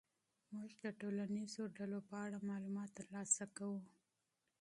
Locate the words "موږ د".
0.55-0.85